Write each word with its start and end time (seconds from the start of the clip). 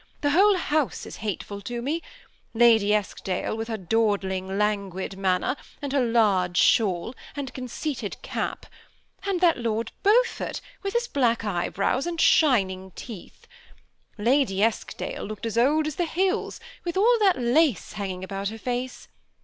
That 0.21 0.31
whole 0.31 0.55
h 0.55 0.71
ouse 0.71 1.05
is 1.05 1.17
hateful 1.17 1.61
to 1.61 1.79
me: 1.79 2.01
Lady 2.55 2.91
Eskdale, 2.91 3.55
with 3.55 3.67
her 3.67 3.77
dawd 3.77 4.23
ling, 4.23 4.57
languid 4.57 5.15
manner, 5.15 5.55
and 5.79 5.93
her 5.93 6.03
large 6.03 6.57
shawl, 6.57 7.13
and 7.35 7.53
conceit 7.53 8.03
ed 8.03 8.19
cap; 8.23 8.65
and 9.27 9.41
that 9.41 9.59
Lord 9.59 9.91
Beaufort, 10.01 10.59
with 10.81 10.93
his 10.93 11.07
black 11.07 11.45
eye 11.45 11.69
brows 11.69 12.07
and 12.07 12.19
shining 12.19 12.89
teeth. 12.95 13.45
Lady 14.17 14.63
Eskdale 14.63 15.23
looked 15.23 15.45
as 15.45 15.55
old 15.55 15.85
as 15.85 15.97
the 15.97 16.05
hills, 16.05 16.59
with 16.83 16.97
all 16.97 17.19
that 17.19 17.37
lace 17.37 17.93
hanging 17.93 18.23
about 18.23 18.49
her 18.49 18.57
face. 18.57 19.07